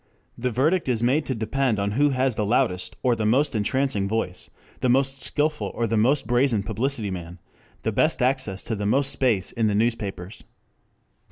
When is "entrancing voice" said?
3.53-4.49